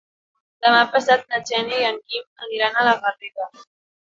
[0.67, 3.51] Demà passat na Xènia i en Guim aniran a la Garriga.